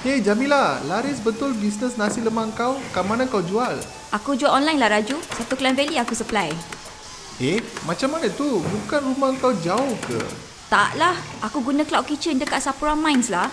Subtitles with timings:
[0.00, 2.80] Hey Jamila, laris betul bisnes nasi lemak kau?
[2.88, 3.76] Kat mana kau jual?
[4.16, 5.20] Aku jual online lah Raju.
[5.36, 6.48] Satu Klang Valley aku supply.
[7.36, 8.64] Eh, macam mana tu?
[8.64, 10.16] Bukan rumah kau jauh ke?
[10.72, 11.12] Tak lah.
[11.44, 13.52] Aku guna Cloud Kitchen dekat Sapura Mines lah.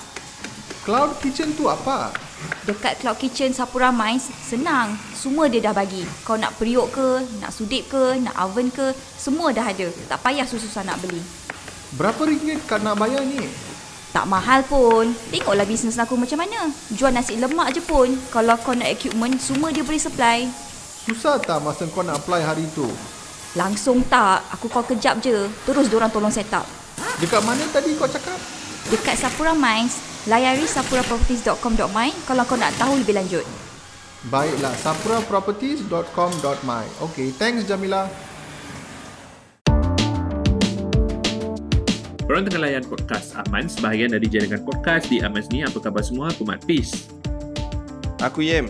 [0.87, 2.15] Cloud Kitchen tu apa?
[2.63, 4.95] Dekat Cloud Kitchen Sapura Mines, senang.
[5.11, 6.07] Semua dia dah bagi.
[6.23, 9.91] Kau nak periuk ke, nak sudip ke, nak oven ke, semua dah ada.
[10.07, 11.19] Tak payah susah-susah nak beli.
[11.99, 13.67] Berapa ringgit kau nak bayar ni?
[14.15, 15.11] Tak mahal pun.
[15.29, 16.71] Tengoklah bisnes aku macam mana.
[16.91, 18.07] Jual nasi lemak je pun.
[18.31, 20.47] Kalau kau nak equipment, semua dia boleh supply.
[21.07, 22.87] Susah tak masa kau nak apply hari tu?
[23.55, 24.43] Langsung tak.
[24.55, 25.47] Aku call kejap je.
[25.67, 26.65] Terus diorang tolong set up.
[27.17, 28.37] Dekat mana tadi kau cakap?
[28.87, 29.99] Dekat Sapura Mines,
[30.31, 33.43] layari sapuraproperties.com.my kalau kau nak tahu lebih lanjut.
[34.31, 38.07] Baiklah, sapuraproperties.com.my Okay, thanks Jamila.
[42.27, 45.63] Korang tengah layan podcast Aman sebahagian dari jaringan podcast di Aman ni.
[45.63, 46.27] Apa khabar semua?
[46.27, 47.07] Aku Mat Peace.
[48.19, 48.67] Aku Yem.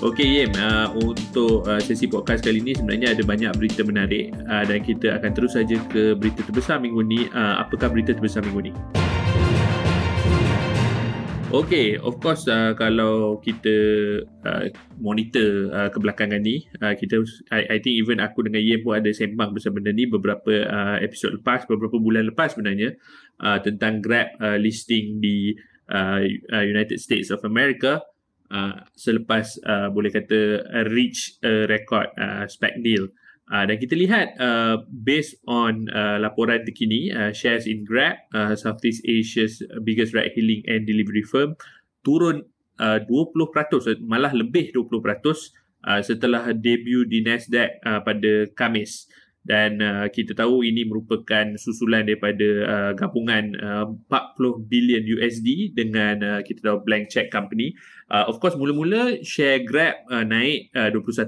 [0.00, 4.64] Okey Yem, uh, untuk uh, sesi podcast kali ini sebenarnya ada banyak berita menarik uh,
[4.64, 7.28] dan kita akan terus saja ke berita terbesar minggu ni.
[7.36, 9.01] Uh, apakah berita terbesar minggu ni?
[11.52, 13.76] Okay, of course uh, kalau kita
[14.24, 17.20] uh, monitor uh, kebelakangan ni, uh, kita
[17.52, 20.96] I, I think even aku dengan Yen pun ada sembang pasal benda ni beberapa uh,
[21.04, 22.96] episod lepas, beberapa bulan lepas sebenarnya
[23.44, 25.52] uh, tentang Grab uh, listing di
[25.92, 26.24] uh,
[26.56, 28.00] United States of America
[28.48, 33.12] uh, selepas uh, boleh kata uh, reach a record uh, spec deal.
[33.12, 38.54] Uh, dan kita lihat uh, based on uh, laporan terkini uh, shares in Grab uh,
[38.54, 41.58] Southeast Asia's biggest ride hailing and delivery firm
[42.06, 42.46] turun
[42.78, 44.88] uh, 20% malah lebih 20%
[45.86, 49.10] uh, setelah debut di Nasdaq uh, pada Kamis
[49.42, 56.22] dan uh, kita tahu ini merupakan susulan daripada uh, gabungan uh, 40 bilion USD dengan
[56.22, 57.74] uh, kita tahu blank check company.
[58.06, 61.26] Uh, of course mula-mula share Grab uh, naik uh, 21%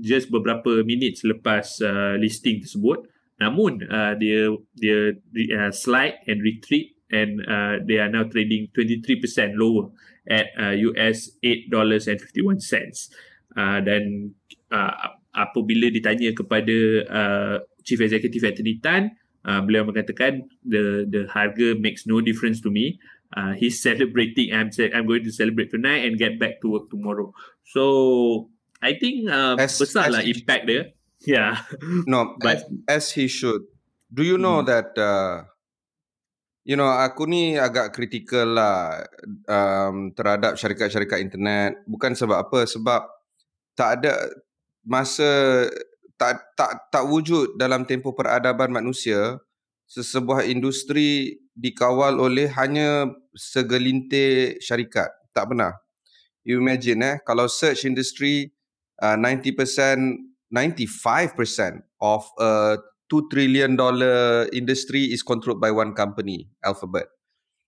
[0.00, 3.04] just beberapa minit selepas uh, listing tersebut.
[3.36, 5.12] Namun uh, dia dia
[5.60, 9.92] uh, slide and retreat and uh, they are now trading 23% lower
[10.24, 13.12] at uh, US 8.51 cents.
[13.56, 14.32] Uh, dan
[14.72, 16.76] uh, apabila ditanya kepada
[17.06, 19.12] uh, Chief Executive Anthony Tan,
[19.44, 22.96] uh, beliau mengatakan the the harga makes no difference to me.
[23.36, 24.56] Uh, he's celebrating.
[24.56, 27.36] I'm I'm going to celebrate tonight and get back to work tomorrow.
[27.68, 28.48] So
[28.80, 30.82] I think uh, as, besar lah impact dia.
[31.24, 31.64] Yeah.
[32.04, 33.64] No, but as, as he should.
[34.12, 34.68] Do you know hmm.
[34.68, 34.92] that?
[34.94, 35.48] Uh,
[36.66, 39.06] you know, aku ni agak kritikal lah
[39.48, 41.80] um, terhadap syarikat-syarikat internet.
[41.88, 43.06] Bukan sebab apa, sebab
[43.78, 44.12] tak ada
[44.86, 45.66] masa
[46.16, 49.36] tak tak tak wujud dalam tempoh peradaban manusia
[49.90, 55.10] sesebuah industri dikawal oleh hanya segelintir syarikat.
[55.34, 55.74] Tak pernah.
[56.46, 58.54] You imagine eh kalau search industry
[59.02, 62.78] uh, 90% 95% of a
[63.10, 67.10] 2 trillion dollar industry is controlled by one company alphabet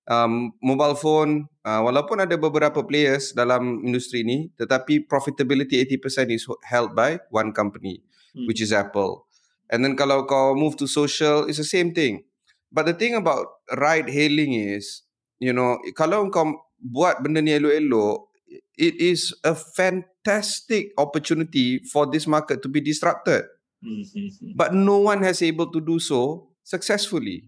[0.08, 6.48] um, mobile phone uh, walaupun ada beberapa players dalam industri ini tetapi profitability 80% is
[6.64, 8.00] held by one company
[8.34, 8.48] hmm.
[8.48, 9.28] which is Apple.
[9.68, 12.24] And then kalau kau move to social it's the same thing.
[12.72, 15.04] But the thing about ride hailing is
[15.38, 18.32] you know kalau kau buat benda ni elok-elok
[18.80, 23.44] it is a fantastic opportunity for this market to be disrupted.
[23.78, 24.52] Hmm, hmm, hmm.
[24.58, 27.46] but no one has able to do so successfully.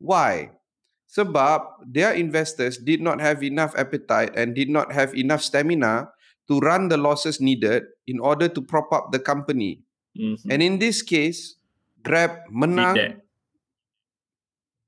[0.00, 0.59] Why
[1.10, 6.14] sebab their investors did not have enough appetite and did not have enough stamina
[6.46, 9.82] to run the losses needed in order to prop up the company.
[10.14, 10.50] Mm-hmm.
[10.50, 11.60] And in this case,
[12.00, 13.20] Grab menang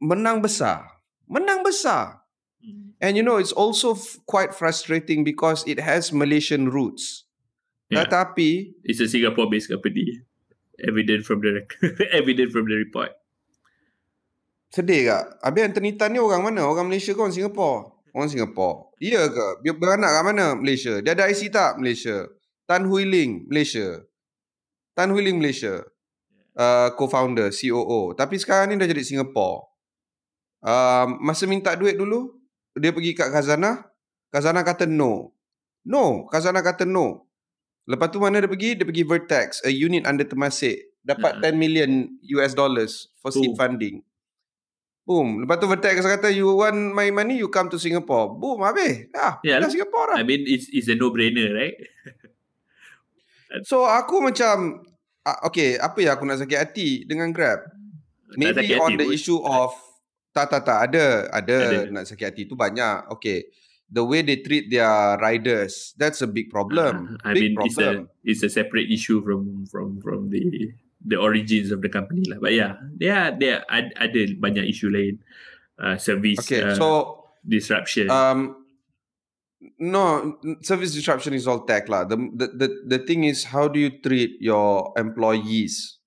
[0.01, 0.89] menang besar.
[1.29, 2.25] Menang besar.
[2.65, 2.89] Mm-hmm.
[3.05, 7.29] And you know it's also f- quite frustrating because it has Malaysian roots.
[7.93, 8.05] Yeah.
[8.05, 10.25] Tetapi it's a Singapore based company.
[10.81, 11.69] Evident from the
[12.17, 13.13] evident from the report.
[14.73, 15.37] Sedih tak?
[15.45, 16.65] Habis Anthony Tan ni orang mana?
[16.65, 17.93] Orang Malaysia ke orang Singapura?
[18.17, 18.89] Orang Singapura.
[18.97, 19.47] Iya ke?
[19.61, 20.47] Dia beranak kat mana?
[20.57, 21.05] Malaysia.
[21.05, 21.77] Dia ada IC tak?
[21.77, 22.25] Malaysia.
[22.65, 24.01] Tan Hui Ling, Malaysia.
[24.97, 25.85] Tan Hui Ling, Malaysia.
[26.57, 28.17] Uh, co-founder, COO.
[28.17, 29.61] Tapi sekarang ni dah jadi Singapura.
[30.65, 32.33] Uh, masa minta duit dulu,
[32.73, 33.85] dia pergi kat Khazanah.
[34.33, 35.37] Khazanah kata no.
[35.85, 36.25] No.
[36.33, 37.29] Khazanah kata no.
[37.85, 38.73] Lepas tu mana dia pergi?
[38.73, 40.97] Dia pergi Vertex, a unit under Temasek.
[41.05, 42.09] Dapat 10 million
[42.41, 44.07] US dollars for seed funding.
[45.03, 45.43] Boom.
[45.43, 48.33] Lepas tu Vertex kata you want my money you come to Singapore.
[48.39, 49.11] Boom habis.
[49.11, 49.43] Dah.
[49.43, 50.17] Yeah, dah Singapore lah.
[50.21, 51.75] I mean it's, it's a no-brainer right?
[53.69, 54.87] so aku macam
[55.43, 57.67] okay apa yang aku nak sakit hati dengan Grab?
[58.39, 59.15] Maybe on the pun.
[59.15, 59.75] issue of
[60.33, 63.11] tak tak tak ada, ada ada nak sakit hati tu banyak.
[63.19, 63.51] Okay.
[63.93, 67.21] the way they treat their riders, that's a big problem.
[67.23, 70.73] Uh, I big mean, it's a it's a separate issue from from from the
[71.03, 72.39] the origins of the company lah.
[72.39, 75.19] But yeah, yeah, there ad- ada banyak isu lain.
[75.75, 76.89] Uh, service Okay, uh, so
[77.43, 78.07] disruption.
[78.07, 78.55] um,
[79.79, 82.05] no, service disruption is all tech lah.
[82.05, 85.99] The, the the the thing is, how do you treat your employees?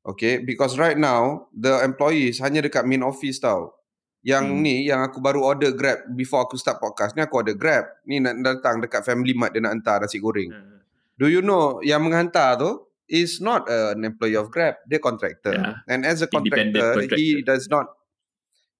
[0.00, 3.76] Okay, because right now the employees hanya dekat main office tau.
[4.20, 4.60] Yang Hmm.
[4.60, 7.88] ni yang aku baru order Grab before aku start podcast ni aku order Grab.
[8.04, 10.52] Ni nak datang dekat Family Mart dia nak hantar nasi goreng.
[10.52, 10.80] Uh,
[11.16, 15.52] Do you know yang menghantar tu is not an employee of Grab, dia contractor.
[15.52, 15.74] Yeah.
[15.90, 17.90] And as a Independent contractor, he does not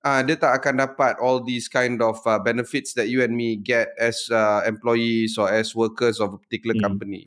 [0.06, 3.58] uh, dia tak akan dapat all these kind of uh, benefits that you and me
[3.58, 6.86] get as uh, employees or as workers of a particular Hmm.
[6.86, 7.26] company.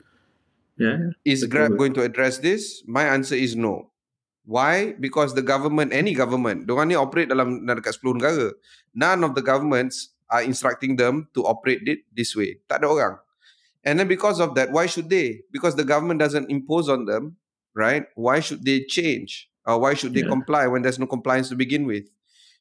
[0.80, 1.14] yeah.
[1.22, 1.46] Is.
[1.46, 2.82] Grab going to address this?
[2.90, 3.94] My answer is no.
[4.44, 4.98] Why?
[5.00, 8.52] Because the government, any government, diorang ni operate dalam dekat 10 negara.
[8.92, 12.60] None of the governments are instructing them to operate it this way.
[12.68, 13.14] Tak ada orang.
[13.84, 15.44] And then because of that, why should they?
[15.52, 17.36] Because the government doesn't impose on them,
[17.76, 18.08] right?
[18.16, 19.52] Why should they change?
[19.68, 20.32] Or why should they Yeah.
[20.32, 22.08] comply when there's no compliance to begin with?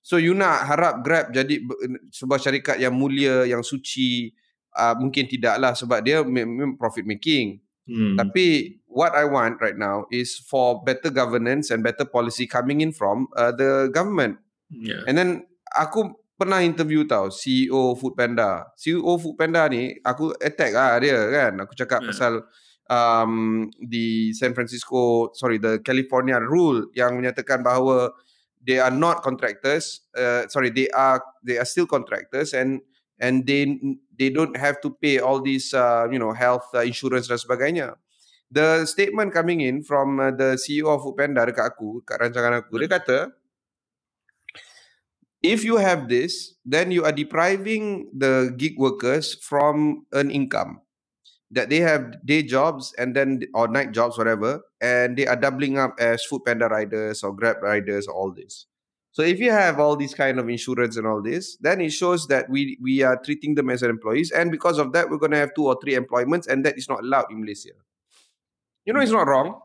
[0.02, 1.62] So you nak harap Grab jadi
[2.10, 4.34] sebuah syarikat yang mulia, yang suci,
[4.74, 7.62] uh, mungkin tidaklah sebab dia memang profit making.
[7.86, 8.18] Hmm.
[8.18, 12.90] Tapi what I want right now is for better governance and better policy coming in
[12.90, 14.42] from uh, the government.
[14.70, 15.02] yeah.
[15.06, 15.30] And then
[15.76, 18.72] aku pernah interview tau CEO Foodpanda.
[18.74, 21.52] CEO Foodpanda ni aku attack lah dia kan.
[21.62, 22.08] Aku cakap Hmm.
[22.10, 22.32] pasal
[22.90, 23.32] um,
[23.78, 28.10] di San Francisco, sorry, the California rule yang menyatakan bahawa
[28.62, 30.02] they are not contractors.
[30.14, 32.82] Uh, sorry, they are they are still contractors and
[33.22, 33.78] and they
[34.18, 37.98] they don't have to pay all these uh, you know health uh, insurance dan sebagainya.
[38.52, 42.76] The statement coming in from uh, the CEO of Foodpanda dekat aku, kat rancangan aku,
[42.82, 43.18] dia kata
[45.42, 50.80] if you have this, then you are depriving the gig workers from an income.
[51.50, 55.76] That they have day jobs and then or night jobs, whatever, and they are doubling
[55.76, 58.66] up as food panda riders or grab riders, all this.
[59.10, 62.26] So if you have all these kind of insurance and all this, then it shows
[62.28, 65.52] that we we are treating them as employees, and because of that, we're gonna have
[65.52, 67.76] two or three employments, and that is not allowed in Malaysia.
[68.86, 69.60] You know, it's not wrong.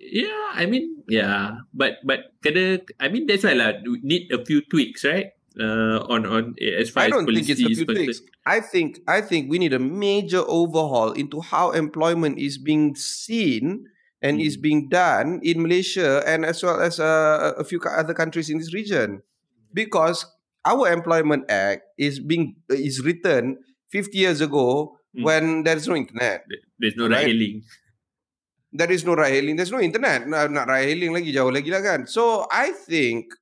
[0.00, 3.76] Yeah, I mean, yeah, but but kena, I mean that's why lah.
[3.84, 5.36] we Need a few tweaks, right?
[5.60, 8.22] Uh, on on as far as don't think it's a few things.
[8.48, 13.84] I think I think we need a major overhaul into how employment is being seen
[14.24, 14.62] and is Mm.
[14.64, 18.72] being done in Malaysia and as well as uh, a few other countries in this
[18.72, 19.20] region,
[19.76, 20.24] because
[20.64, 23.60] our employment act is being is written
[23.92, 25.22] 50 years ago Mm.
[25.26, 26.46] when there is no internet.
[26.78, 27.26] There's no Right.
[27.26, 27.66] hailing.
[28.72, 29.56] There is no ride hailing.
[29.56, 30.26] There's no internet.
[30.26, 32.06] Nak ride hailing lagi jauh lagi lah kan.
[32.06, 33.34] So I think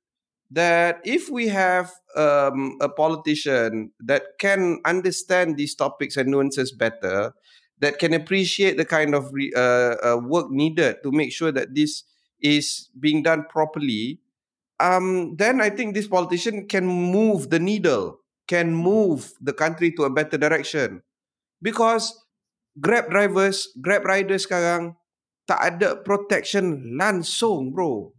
[0.49, 7.33] that if we have um, a politician that can understand these topics and nuances better,
[7.79, 11.75] that can appreciate the kind of re, uh, uh, work needed to make sure that
[11.75, 12.03] this
[12.41, 14.19] is being done properly,
[14.79, 20.03] um, then I think this politician can move the needle, can move the country to
[20.03, 21.03] a better direction.
[21.61, 22.15] Because
[22.79, 24.95] Grab drivers, Grab riders sekarang
[25.49, 28.13] tak ada protection langsung, bro.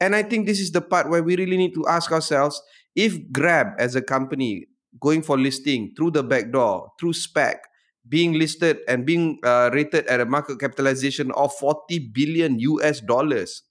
[0.00, 2.56] And I think this is the part where we really need to ask ourselves
[2.96, 4.64] if Grab as a company
[4.96, 7.60] going for listing through the back door, through spec,
[8.08, 13.62] being listed and being uh, rated at a market capitalization of 40 billion US dollars.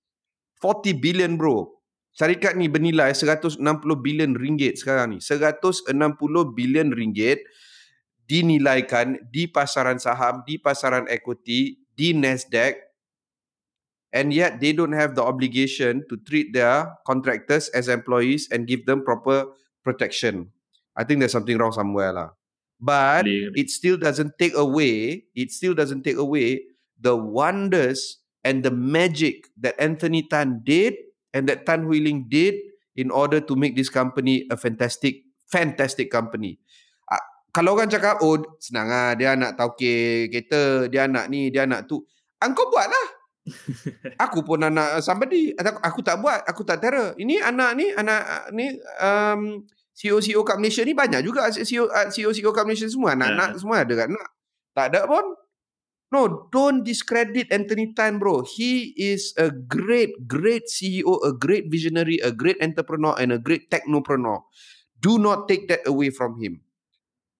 [0.61, 1.69] 40 billion, bro.
[2.13, 3.57] Syarikat ni bernilai 160
[4.05, 5.19] billion ringgit sekarang ni.
[5.19, 5.89] 160
[6.53, 7.41] billion ringgit
[8.23, 12.75] dinilaikan di pasaran saham, di pasaran equity, di Nasdaq
[14.13, 18.85] and yet they don't have the obligation to treat their contractors as employees and give
[18.85, 19.49] them proper
[19.83, 20.53] protection.
[20.95, 22.29] I think there's something wrong somewhere lah.
[22.79, 26.67] But it still doesn't take away, it still doesn't take away
[26.99, 30.93] the wonders and the magic that Anthony Tan did
[31.33, 32.55] and that Tan Hui Ling did
[32.95, 36.59] in order to make this company a fantastic, fantastic company.
[37.53, 41.69] Ah, Kalau orang cakap, oh senang lah, dia anak tauke kereta, dia anak ni, dia
[41.69, 42.01] anak tu.
[42.41, 43.07] Engkau buatlah.
[44.25, 45.53] aku pun anak somebody.
[45.53, 47.13] Aku, aku tak buat, aku tak terror.
[47.13, 49.61] Ini anak ni, anak ni, um,
[49.93, 53.13] CEO-CEO kat Malaysia ni banyak juga CEO, uh, CEO-CEO kat Malaysia semua.
[53.13, 53.57] Anak-anak Ah.
[53.61, 54.27] semua ada kat nak.
[54.73, 55.25] Tak ada pun.
[56.09, 58.41] No, don't discredit Anthony Tan, bro.
[58.41, 63.69] He is a great, great CEO, a great visionary, a great entrepreneur, and a great
[63.69, 64.41] technopreneur.
[64.97, 66.62] Do not take that away from him.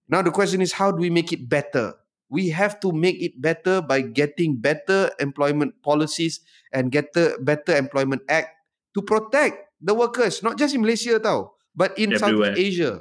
[0.07, 1.95] Now the question is, how do we make it better?
[2.29, 6.41] We have to make it better by getting better employment policies
[6.73, 8.49] and get a better employment act
[8.95, 12.55] to protect the workers, not just in Malaysia, tau, but in Everywhere.
[12.55, 12.93] Southeast Asia.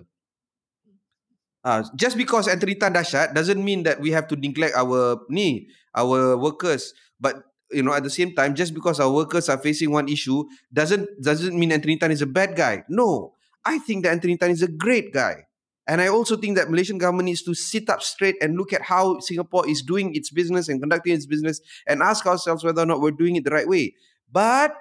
[1.63, 5.71] Uh, just because Anthony Tan dahsyat doesn't mean that we have to neglect our ni
[5.95, 6.91] our workers.
[7.23, 7.39] But
[7.71, 10.43] you know, at the same time, just because our workers are facing one issue
[10.75, 12.83] doesn't doesn't mean Anthony Tan is a bad guy.
[12.91, 15.47] No, I think that Anthony Tan is a great guy.
[15.89, 18.83] And I also think that Malaysian government needs to sit up straight and look at
[18.83, 22.87] how Singapore is doing its business and conducting its business and ask ourselves whether or
[22.87, 23.95] not we're doing it the right way.
[24.31, 24.75] But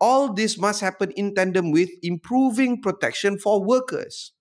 [0.00, 4.32] all this must happen in tandem with improving protection for workers.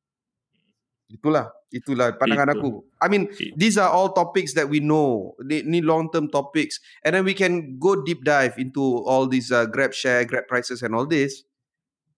[1.14, 2.58] Itulah, itulah pandangan Itu.
[2.58, 2.70] aku.
[2.98, 5.38] I mean, these are all topics that we know.
[5.38, 9.70] They need long-term topics, and then we can go deep dive into all these uh,
[9.70, 11.46] Grab share, Grab prices, and all this.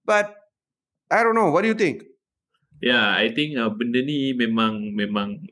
[0.07, 0.31] But
[1.11, 1.51] I don't know.
[1.51, 2.07] What do you think?
[2.83, 5.47] Yeah, I think uh, benda ni memang memang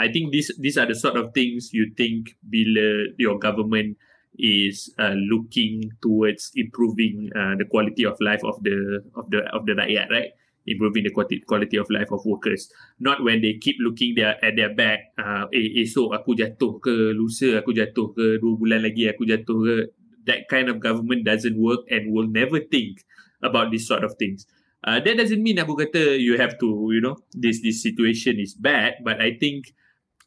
[0.00, 4.00] I think this these are the sort of things you think bila your government
[4.40, 9.68] is uh, looking towards improving uh, the quality of life of the of the of
[9.68, 10.32] the rakyat, right?
[10.64, 12.72] Improving the quality quality of life of workers.
[12.96, 15.12] Not when they keep looking their at their back.
[15.20, 19.58] Uh, eh esok aku jatuh ke, lusa aku jatuh ke, dua bulan lagi aku jatuh
[19.60, 19.76] ke.
[20.24, 23.02] That kind of government doesn't work and will never think
[23.42, 24.46] about this sort of things.
[24.82, 28.58] Uh, that doesn't mean aku kata you have to, you know, this this situation is
[28.58, 29.70] bad, but I think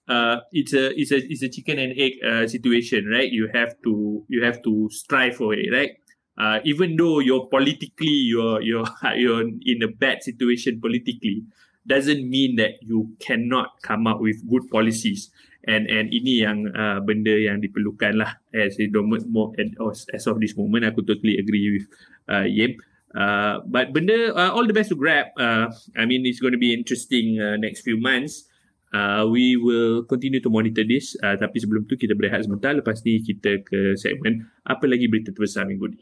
[0.08, 3.28] uh, it's a it's a it's a chicken and egg uh, situation, right?
[3.28, 6.00] You have to you have to strive for it, right?
[6.40, 8.88] Uh, even though you're politically you're you're
[9.20, 11.44] you're in a bad situation politically,
[11.84, 15.32] doesn't mean that you cannot come up with good policies.
[15.66, 21.02] And and ini yang uh, benda yang diperlukan lah as as of this moment aku
[21.02, 21.90] totally agree with
[22.30, 22.78] uh, Yem.
[23.16, 25.32] Uh, but benda uh, all the best to Grab.
[25.40, 28.52] Uh, I mean it's going to be interesting uh, next few months.
[28.92, 31.16] Uh, we will continue to monitor this.
[31.24, 32.76] Uh, tapi sebelum tu kita berehat sebentar.
[32.76, 36.00] Lepas ni kita ke segmen apa lagi berita terbesar minggu ni.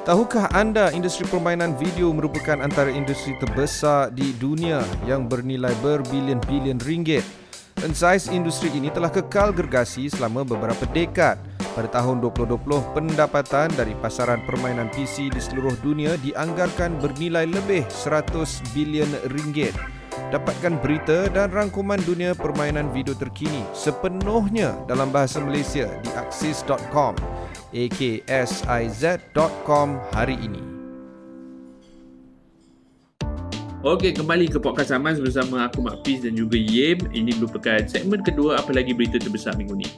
[0.00, 7.22] Tahukah anda industri permainan video merupakan antara industri terbesar di dunia yang bernilai berbilion-bilion ringgit?
[7.76, 11.40] Dan saiz industri ini telah kekal gergasi selama beberapa dekad.
[11.70, 12.66] Pada tahun 2020,
[12.98, 19.70] pendapatan dari pasaran permainan PC di seluruh dunia dianggarkan bernilai lebih 100 bilion ringgit.
[20.34, 27.14] Dapatkan berita dan rangkuman dunia permainan video terkini sepenuhnya dalam bahasa Malaysia di axis.com
[27.70, 30.62] aksiz.com hari ini.
[33.80, 37.00] Okey, kembali ke Podcast Aman bersama aku Mak Fiz dan juga Yem.
[37.14, 39.88] Ini merupakan segmen kedua apa lagi berita terbesar minggu ni.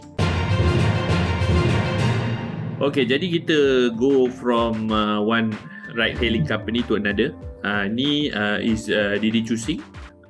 [2.83, 3.59] Okey, jadi kita
[3.95, 5.55] go from uh, one
[5.95, 7.31] ride hailing company to another.
[7.63, 9.79] Uh, ni uh, is uh, Didi Chusing.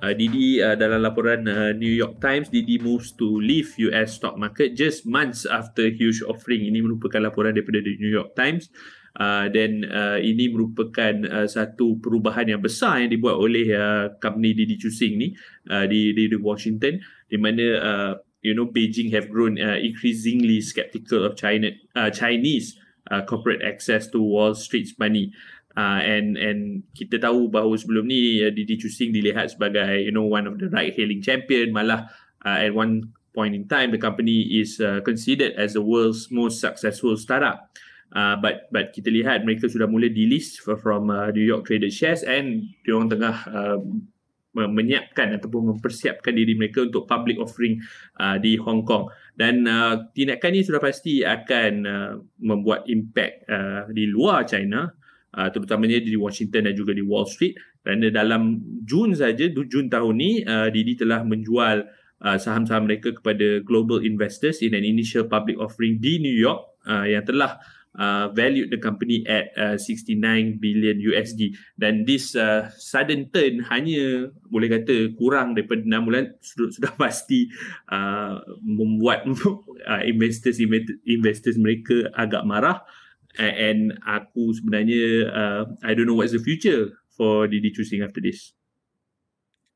[0.04, 4.37] Uh, Didi uh, dalam laporan uh, New York Times, Didi moves to leave US stock
[4.37, 6.68] market just months after huge offering.
[6.68, 8.68] Ini merupakan laporan daripada The New York Times.
[9.16, 14.52] Uh, dan uh, ini merupakan uh, satu perubahan yang besar yang dibuat oleh uh, company
[14.52, 15.32] Didi Chusing ni
[15.73, 17.00] uh, di, di di Washington
[17.32, 18.12] di mana uh,
[18.43, 22.77] you know Beijing have grown uh, increasingly skeptical of China uh, Chinese
[23.11, 25.33] uh, corporate access to Wall Street's money.
[25.73, 30.29] Uh, and and kita tahu bahawa sebelum ni uh, Didi Chusing dilihat sebagai you know
[30.29, 32.13] one of the ride hailing champion malah
[32.45, 36.61] uh, at one point in time the company is uh, considered as the world's most
[36.61, 37.73] successful startup.
[38.13, 42.21] Uh, but but kita lihat mereka sudah mula delist from uh, New York traded shares
[42.21, 43.81] and diorang tengah uh,
[44.52, 47.80] menyiapkan ataupun mempersiapkan diri mereka untuk public offering
[48.21, 49.09] uh, di Hong Kong.
[49.32, 52.12] Dan uh, tindakan ini sudah pasti akan uh,
[52.44, 54.92] membuat impact uh, di luar China
[55.32, 57.56] uh, terutamanya di Washington dan juga di Wall Street.
[57.82, 61.88] Kerana dalam Jun saja Jun tahun ni uh, Didi telah menjual
[62.23, 67.09] uh, saham-saham mereka kepada global investors in an initial public offering di New York uh,
[67.09, 67.82] yang telah uh,
[68.33, 74.69] valued the company at uh, 69 billion USD dan this uh, sudden turn hanya boleh
[74.73, 77.53] kata kurang daripada 6 bulan sudah, sudah pasti
[77.93, 79.29] uh, membuat
[79.91, 80.57] uh, investors
[81.05, 82.81] investors mereka agak marah
[83.41, 88.53] and aku sebenarnya uh, I don't know what's the future for Didi Chusing after this.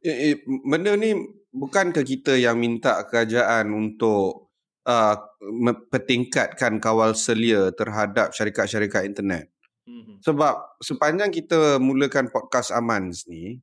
[0.05, 1.17] Eh, eh, benda ni
[1.51, 4.46] bukankah kita yang minta kerajaan untuk
[4.87, 9.50] uh, mempertingkatkan kawal selia terhadap syarikat-syarikat internet?
[9.87, 10.23] Mm-hmm.
[10.23, 13.62] Sebab sepanjang kita mulakan podcast Amans ni,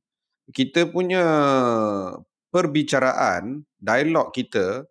[0.52, 1.24] kita punya
[2.52, 4.86] perbicaraan, dialog kita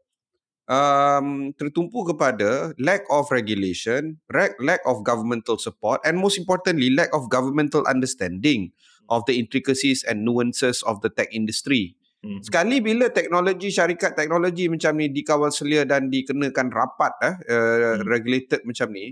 [0.66, 4.18] um, tertumpu kepada lack of regulation,
[4.60, 8.72] lack of governmental support and most importantly lack of governmental understanding
[9.12, 11.96] of the intricacies and nuances of the tech industry.
[12.22, 12.38] Hmm.
[12.38, 18.06] Sekali bila teknologi syarikat teknologi macam ni dikawal selia dan dikenakan rapat eh uh, hmm.
[18.06, 19.10] regulated macam ni,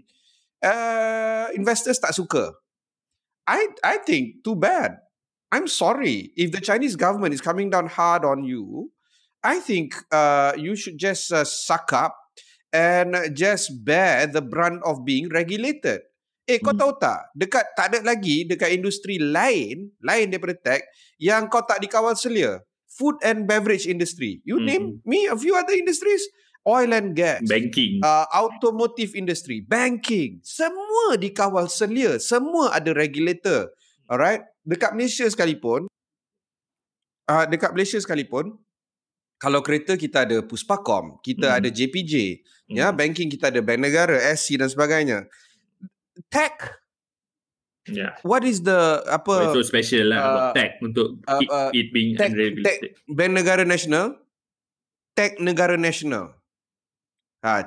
[0.63, 2.55] uh, investors tak suka.
[3.51, 5.03] I I think too bad.
[5.51, 8.95] I'm sorry if the Chinese government is coming down hard on you.
[9.43, 12.15] I think uh, you should just uh, suck up
[12.71, 16.07] and just bear the brunt of being regulated.
[16.47, 16.79] Eh, kau Hmm.
[16.79, 17.35] tahu tak?
[17.35, 20.83] Dekat tak ada lagi dekat industri lain, lain daripada tech
[21.19, 22.63] yang kau tak dikawal selia.
[23.01, 24.45] Food and beverage industry.
[24.45, 24.69] You Hmm.
[24.69, 26.21] name me a few other industries.
[26.69, 27.41] Oil and gas.
[27.49, 28.05] Banking.
[28.05, 33.73] uh, automotive industry, banking, semua dikawal selia, semua ada regulator.
[34.05, 34.45] Alright?
[34.61, 35.89] Dekat Malaysia sekalipun,
[37.25, 38.61] uh, dekat Malaysia sekalipun,
[39.41, 41.59] kalau kereta kita ada Puspakom, kita Hmm.
[41.65, 43.01] ada JPJ, ya, Hmm.
[43.01, 45.33] banking kita ada Bank Negara, SC dan sebagainya.
[46.29, 46.61] Tech,
[47.89, 48.13] Yeah.
[48.29, 51.89] what is the Oh, apa so special lah uh, about tech untuk uh, uh, it
[51.97, 52.93] being tech, tech unregulated.
[53.09, 54.21] Bank Negara Nasional,
[55.17, 56.37] Tech Negara Nasional.
[57.41, 57.65] Ha,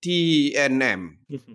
[0.00, 1.00] TNM.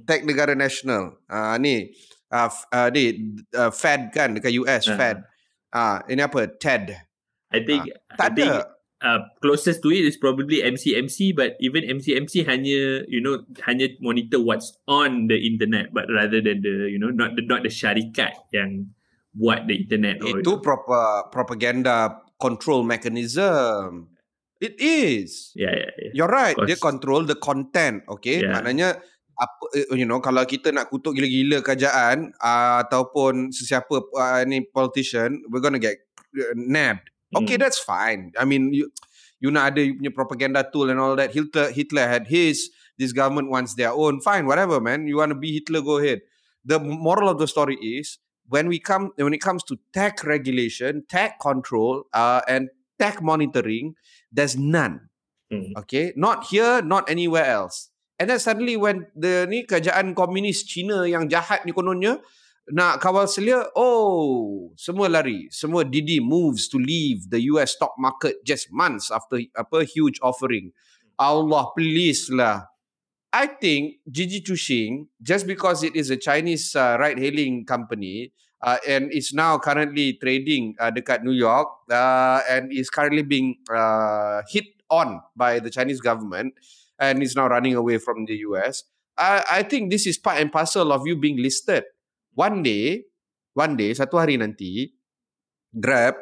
[0.05, 1.17] Tech Negara Nasional.
[1.25, 1.89] Ah ni
[2.29, 4.95] ah ah, ni uh, Fed kan dekat US Ah.
[4.95, 5.17] Fed.
[5.73, 6.45] Ah ini apa?
[6.45, 6.93] TED.
[7.49, 8.74] I think I Tak think ada.
[9.01, 14.39] Uh, closest to it is probably MCMC but even MCMC hanya you know hanya monitor
[14.39, 18.35] what's on the internet but rather than the you know not the not the syarikat
[18.55, 18.91] yang
[19.35, 24.11] buat the internet or Itu proper propaganda control mechanism.
[24.63, 25.51] It is.
[25.53, 26.11] yeah yeah, yeah.
[26.15, 26.55] You're right.
[26.55, 26.87] Dia course.
[26.87, 28.07] control the content.
[28.07, 28.39] Okay.
[28.39, 28.55] Yeah.
[28.55, 29.03] Maknanya
[29.35, 34.63] apa eh, you know kalau kita nak kutuk gila-gila kerajaan uh, ataupun sesiapa uh, ni
[34.63, 35.99] politician we're gonna get
[36.39, 37.11] uh, nabbed.
[37.35, 37.63] Okay, Hmm.
[37.67, 38.31] that's fine.
[38.39, 38.87] I mean, you
[39.43, 41.35] you nak ada you punya propaganda tool and all that.
[41.35, 42.71] Hitler Hitler had his.
[42.95, 44.23] This government wants their own.
[44.23, 45.03] Fine, whatever, man.
[45.03, 46.23] You want to be Hitler, go ahead.
[46.63, 51.03] The moral of the story is when we come when it comes to tech regulation,
[51.11, 53.99] tech control, uh, and tech monitoring,
[54.31, 55.11] there's none.
[55.51, 55.75] Hmm.
[55.83, 57.91] Okay, not here, not anywhere else.
[58.15, 62.23] And then suddenly when the ni kerajaan komunis Cina yang jahat ni kononnya
[62.71, 65.49] nak kawal selia, oh, semua lari.
[65.53, 70.73] Semua Didi moves to leave the US stock market just months after apa huge offering.
[71.15, 72.65] Allah please lah.
[73.35, 78.31] I think Gigi Chuxing, just because it is a Chinese uh, ride-hailing company
[78.63, 83.59] uh, and is now currently trading uh, dekat New York uh, and is currently being
[83.67, 86.55] uh, hit on by the Chinese government
[86.95, 88.87] and is now running away from the US.
[89.19, 91.83] I, I think this is part and parcel of you being listed.
[92.35, 93.07] One day,
[93.55, 94.91] one day, satu hari nanti,
[95.71, 96.15] Grab,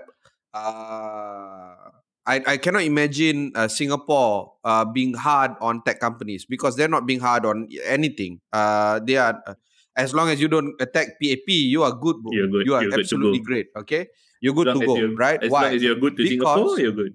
[0.54, 1.94] uh,
[2.26, 7.06] I, I cannot imagine uh, Singapore uh, being hard on tech companies because they're not
[7.06, 8.40] being hard on anything.
[8.54, 9.58] Uh, they are, uh,
[9.98, 12.32] as long as you don't attack PAP, you are good, bro.
[12.32, 12.66] You're good.
[12.66, 13.68] You are You're absolutely great.
[13.76, 14.08] Okay,
[14.40, 15.42] you're good to go, right?
[15.44, 15.70] As Why?
[15.70, 17.14] long as you're good to Because- Singapore, you're good.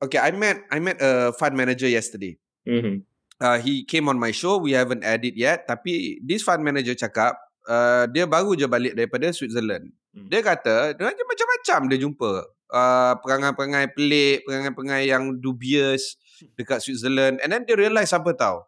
[0.00, 2.38] Okay, I met I met a fund manager yesterday.
[2.64, 3.04] Mm-hmm.
[3.40, 4.56] Uh, he came on my show.
[4.56, 5.68] We haven't added yet.
[5.68, 7.36] Tapi this fund manager cakap
[7.70, 9.94] uh, dia baru je balik daripada Switzerland.
[10.10, 10.26] Hmm.
[10.26, 12.32] Dia kata dia macam- macam-macam dia jumpa.
[12.70, 16.18] Uh, perangai-perangai pelik, perangai-perangai yang dubious
[16.54, 17.38] dekat Switzerland.
[17.42, 18.66] And then dia realise apa tau?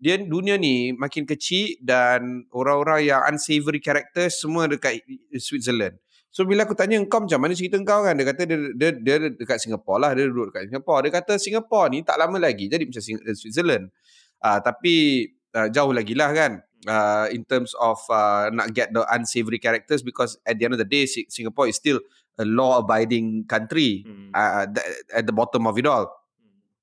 [0.00, 5.02] Dia dunia ni makin kecil dan orang-orang yang unsavory characters semua dekat
[5.36, 5.98] Switzerland.
[6.30, 9.16] So bila aku tanya kau macam mana cerita kau kan dia kata dia, dia, dia
[9.34, 12.86] dekat Singapore lah dia duduk dekat Singapore dia kata Singapore ni tak lama lagi jadi
[12.86, 13.02] macam
[13.34, 13.90] Switzerland
[14.38, 15.26] uh, tapi
[15.58, 20.02] uh, jauh lagi lah kan uh, in terms of uh, nak get the unsavory characters
[20.02, 22.00] because at the end of the day Si- Singapore is still
[22.38, 24.30] a law abiding country Mm.
[24.32, 26.08] uh, th- at the bottom of it all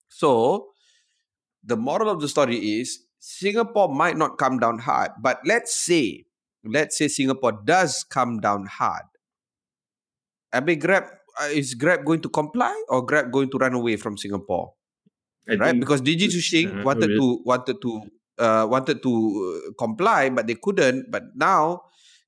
[0.10, 0.70] so
[1.64, 6.26] the moral of the story is Singapore might not come down hard but let's say
[6.64, 9.04] let's say Singapore does come down hard
[10.54, 11.04] Habis Grab
[11.42, 14.74] uh, is Grab going to comply or Grab going to run away from Singapore?
[15.48, 15.76] I right?
[15.80, 17.92] Because Digi Chuxing Uh, wanted to wanted to
[18.40, 21.12] uh, wanted to uh, comply, but they couldn't.
[21.12, 21.84] But now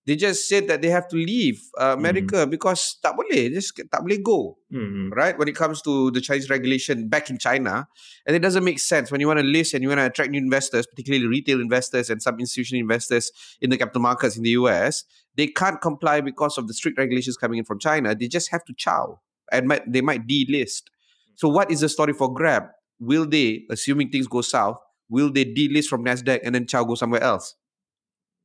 [0.09, 1.99] they just said that they have to leave uh, Mm-hmm.
[1.99, 4.57] America because tak boleh, just tak boleh go.
[4.73, 5.13] Mm.
[5.13, 7.85] Right when it comes to the Chinese regulation back in China,
[8.25, 10.33] and it doesn't make sense when you want to list and you want to attract
[10.33, 13.29] new investors, particularly retail investors and some institutional investors
[13.61, 15.05] in the capital markets in the US.
[15.37, 18.15] They can't comply because of the strict regulations coming in from China.
[18.17, 20.89] They just have to chow and might, they might delist.
[21.35, 22.73] So, what is the story for Grab?
[22.99, 24.77] Will they, assuming things go south,
[25.09, 27.55] will they delist from Nasdaq and then chow go somewhere else?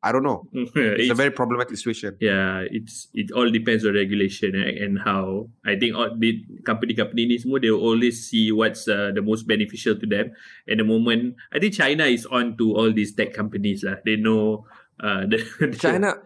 [0.05, 0.45] I don't know.
[1.01, 2.21] It's a very problematic situation.
[2.21, 5.49] Yeah, it's it all depends on regulation eh, and how.
[5.65, 9.49] I think all the company-company ni semua they will always see what's uh, the most
[9.49, 10.37] beneficial to them.
[10.69, 14.05] At the moment I think China is on to all these tech companies lah.
[14.05, 14.69] They know
[15.01, 16.21] uh, the, the China,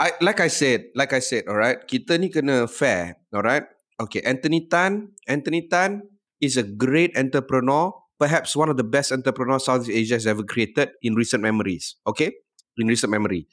[0.00, 3.68] I like I said, like I said, all right, kita ni kena fair, all right.
[4.00, 6.08] Okay, Anthony Tan, Anthony Tan
[6.40, 10.94] is a great entrepreneur, perhaps one of the best entrepreneurs Southeast Asia has ever created
[11.02, 11.96] in recent memories.
[12.06, 12.30] Okay,
[12.78, 13.50] in recent memory.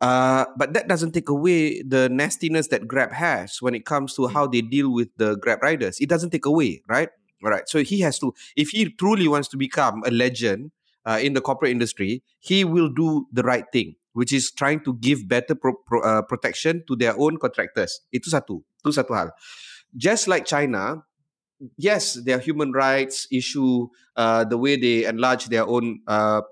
[0.00, 4.26] Uh, but that doesn't take away the nastiness that Grab has when it comes to
[4.28, 6.00] how they deal with the Grab riders.
[6.00, 7.10] It doesn't take away, right?
[7.44, 7.68] All right.
[7.68, 10.72] So he has to, if he truly wants to become a legend
[11.04, 14.94] uh, in the corporate industry, he will do the right thing, which is trying to
[14.94, 18.00] give better pro, pro, uh, protection to their own contractors.
[18.08, 18.64] Itu satu.
[18.80, 19.36] Itu satu hal.
[19.92, 21.04] Just like China,
[21.76, 26.42] yes, their human rights issue, uh, the way they enlarge their own uh,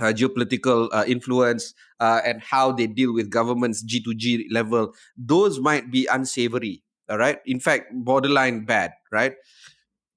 [0.00, 5.90] uh, geopolitical uh, influence uh, and how they deal with governments G2G level, those might
[5.90, 6.82] be unsavory.
[7.08, 7.38] All right.
[7.46, 8.92] In fact, borderline bad.
[9.12, 9.34] Right.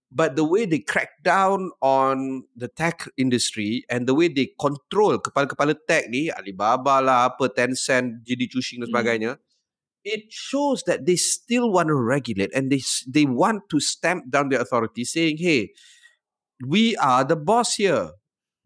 [0.09, 5.19] But the way they crack down on the tech industry and the way they control
[5.19, 9.46] kepala-kepala tech ni, Alibaba lah, apa, Tencent, JD Chuxing dan sebagainya, mm.
[10.03, 14.49] It shows that they still want to regulate and they they want to stamp down
[14.49, 15.71] the authority saying, hey,
[16.65, 18.11] we are the boss here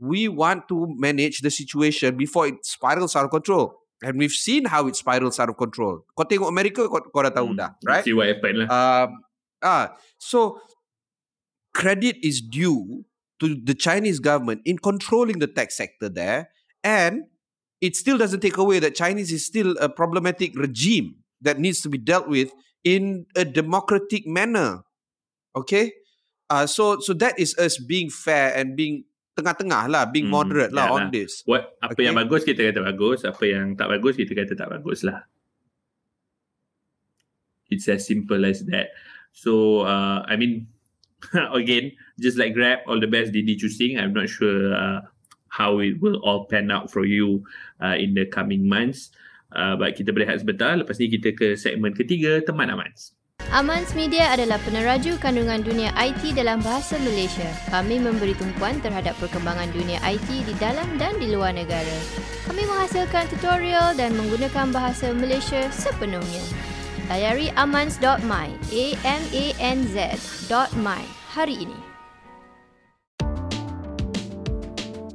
[0.02, 3.78] we want to manage the situation before it spirals out of control.
[4.02, 6.02] And we've seen how it spirals out of control.
[6.18, 7.62] Kau tengok Amerika, kau, kau dah tahu hmm.
[7.62, 8.02] dah, right?
[8.02, 8.68] See what happened lah.
[8.74, 9.22] Um,
[9.62, 10.58] ah, so
[11.78, 13.06] credit is due
[13.38, 16.50] to the Chinese government in controlling the tech sector there,
[16.82, 17.30] and
[17.78, 21.90] it still doesn't take away that Chinese is still a problematic regime that needs to
[21.90, 24.86] be dealt with in a democratic manner.
[25.56, 25.92] Okay,
[26.50, 29.04] uh, so so that is us being fair and being
[29.36, 32.04] tengah-tengah lah being hmm, moderate lah on this what apa okay.
[32.04, 33.24] yang bagus kita kata bagus.
[33.24, 35.24] Apa yang tak bagus kita kata tak bagus lah.
[37.72, 38.92] It's as simple as that.
[39.32, 40.68] So uh, I mean
[41.56, 43.96] again just like Grab all the best Didi choosing.
[43.96, 45.08] I'm not sure uh,
[45.48, 47.44] how it will all pan out for you
[47.80, 49.12] uh, in the coming months
[49.56, 53.16] uh, but kita berehat sebentar lepas ni kita ke segmen ketiga teman Amans
[53.52, 57.50] Amans Media adalah peneraju kandungan dunia IT dalam bahasa Malaysia.
[57.68, 61.98] Kami memberi tumpuan terhadap perkembangan dunia IT di dalam dan di luar negara.
[62.48, 66.46] Kami menghasilkan tutorial dan menggunakan bahasa Malaysia sepenuhnya.
[67.12, 70.24] Layari amans.my, A-M-A-N-Z.my
[71.36, 71.91] hari ini.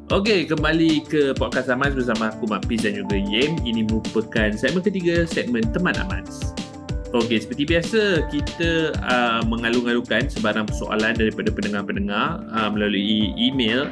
[0.06, 3.58] Okey, kembali ke podcast Amans bersama aku Mak Piz dan juga Yem.
[3.66, 6.54] Ini merupakan segmen ketiga, segmen Teman Amans.
[7.10, 13.90] Okey, seperti biasa kita uh, mengalung-alungkan sebarang persoalan daripada pendengar-pendengar uh, melalui email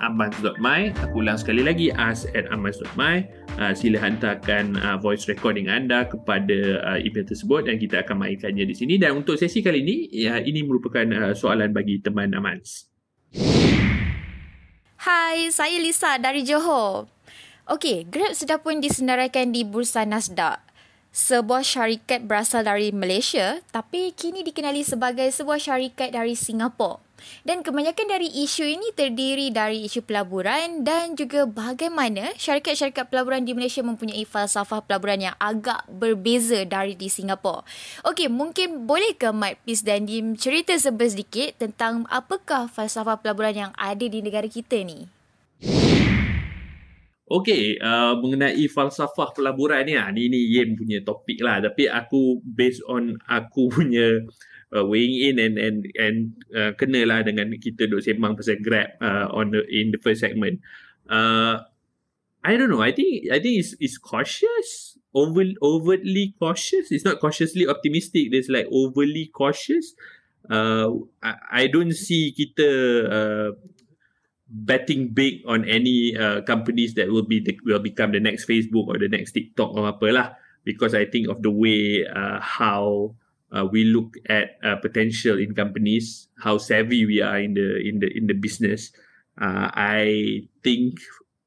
[0.00, 3.16] ambans.my Aku ulang sekali lagi ambans.my
[3.60, 8.64] uh, Sila hantarkan uh, voice recording anda kepada uh, email tersebut dan kita akan mainkannya
[8.64, 12.88] di sini Dan untuk sesi kali ini, ya, ini merupakan uh, soalan bagi teman Amans
[14.98, 17.06] Hai, saya Lisa dari Johor
[17.70, 20.58] Okey, Grab sudah pun disenaraikan di Bursa Nasdaq
[21.14, 26.98] sebuah syarikat berasal dari Malaysia tapi kini dikenali sebagai sebuah syarikat dari Singapura.
[27.42, 33.52] Dan kebanyakan dari isu ini terdiri dari isu pelaburan dan juga bagaimana syarikat-syarikat pelaburan di
[33.52, 37.62] Malaysia mempunyai falsafah pelaburan yang agak berbeza dari di Singapura.
[38.06, 43.72] Okey, mungkin boleh ke Mike Peace dan Dim cerita sedikit tentang apakah falsafah pelaburan yang
[43.76, 45.08] ada di negara kita ni?
[47.28, 51.60] Okay, uh, mengenai falsafah pelaburan ni, ah, ni ni Yem punya topik lah.
[51.60, 54.24] Tapi aku based on aku punya
[54.74, 56.16] uh, weighing in and and and
[56.52, 60.60] uh, kenalah dengan kita duk sembang pasal Grab uh, on the in the first segment.
[61.08, 61.64] Uh,
[62.44, 62.84] I don't know.
[62.84, 66.92] I think I think it's it's cautious, over overtly cautious.
[66.92, 68.30] It's not cautiously optimistic.
[68.30, 69.96] There's like overly cautious.
[70.48, 72.68] Uh, I, I don't see kita
[73.04, 73.50] uh,
[74.48, 78.88] betting big on any uh, companies that will be the, will become the next Facebook
[78.88, 80.28] or the next TikTok or apa lah
[80.64, 83.12] because I think of the way uh, how
[83.52, 88.00] uh, we look at uh, potential in companies how savvy we are in the in
[88.00, 88.92] the in the business
[89.40, 91.00] uh, I think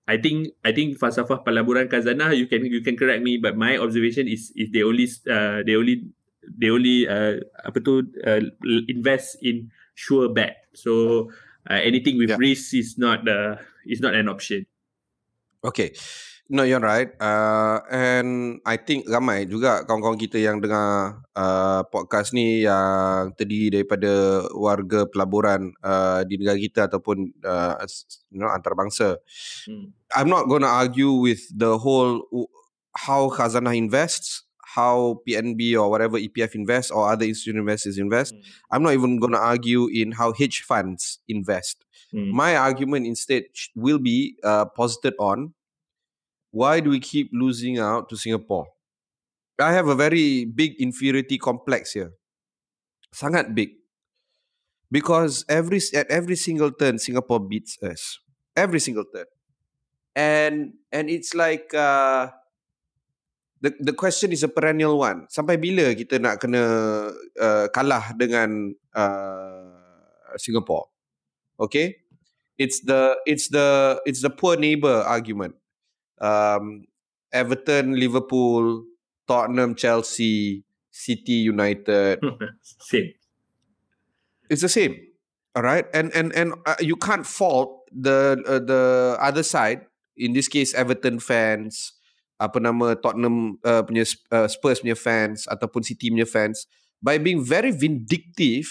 [0.07, 3.77] I think I think falsafah pelaburan Kazana you can you can correct me but my
[3.77, 6.09] observation is is they only uh, they only
[6.45, 8.41] they only uh, apa tu uh,
[8.89, 11.29] invest in sure bet so
[11.69, 12.39] uh, anything with yeah.
[12.39, 14.65] risk is not uh, is not an option.
[15.63, 15.93] Okay.
[16.51, 17.07] No, you're right.
[17.15, 23.79] Uh, and I think ramai juga kawan-kawan kita yang dengar uh, podcast ni yang terdiri
[23.79, 27.79] daripada warga pelaburan uh, di negara kita ataupun uh,
[28.35, 29.15] you know, antarabangsa.
[29.63, 29.95] Hmm.
[30.11, 32.27] I'm not going to argue with the whole
[32.99, 34.43] how Khazanah invests
[34.75, 38.33] how PNB or whatever EPF invests or other institutional investors invest.
[38.33, 38.43] Mm.
[38.71, 41.83] I'm not even going to argue in how hedge funds invest.
[42.15, 42.31] Mm.
[42.31, 45.51] My argument instead will be uh, posited on
[46.51, 48.67] why do we keep losing out to Singapore?
[49.59, 52.11] I have a very big inferiority complex here.
[53.15, 53.79] Sangat big.
[54.91, 58.19] Because every at every single turn Singapore beats us.
[58.55, 59.27] Every single turn.
[60.11, 62.35] And and it's like uh
[63.61, 65.29] the the question is a perennial one.
[65.29, 66.63] Sampai bila kita nak kena
[67.37, 70.89] uh, kalah dengan uh, Singapore?
[71.61, 72.01] Okay?
[72.57, 75.60] It's the it's the it's the poor neighbor argument.
[76.21, 76.85] Um,
[77.33, 78.85] Everton, Liverpool,
[79.27, 82.19] Tottenham, Chelsea, City United.
[82.61, 83.11] Same.
[84.51, 84.99] It's the same.
[85.55, 85.87] All right?
[85.95, 89.87] And and and uh, you can't fault the uh, the other side,
[90.19, 91.95] in this case Everton fans,
[92.35, 96.67] apa nama Tottenham uh, punya uh, Spurs punya fans ataupun City punya fans
[96.99, 98.67] by being very vindictive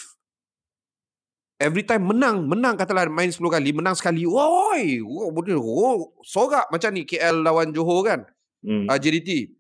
[1.61, 6.91] every time menang menang katalah main 10 kali menang sekali woi oh, oh, sorak macam
[6.97, 8.23] ni KL lawan Johor kan
[8.61, 8.85] Hmm.
[8.93, 9.57] uh, JDT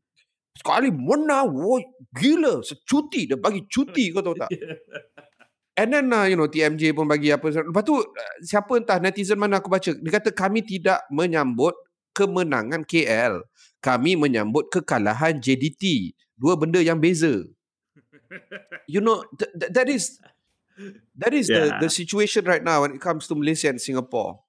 [0.60, 1.80] sekali menang woi
[2.12, 4.52] gila secuti dia bagi cuti kau tahu tak?
[5.80, 9.40] And then uh, you know TMJ pun bagi apa lepas tu uh, siapa entah netizen
[9.40, 11.72] mana aku baca dia kata kami tidak menyambut
[12.12, 13.40] kemenangan KL
[13.80, 17.40] kami menyambut kekalahan JDT dua benda yang beza.
[18.92, 20.20] You know th- th- that is
[21.18, 21.80] that is the Yeah.
[21.80, 24.40] the situation right now when it comes to Malaysia and Singapore.